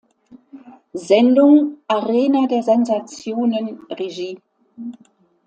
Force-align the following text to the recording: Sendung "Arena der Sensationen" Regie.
Sendung 0.95 1.77
"Arena 1.87 2.47
der 2.47 2.63
Sensationen" 2.63 3.81
Regie. 3.91 4.39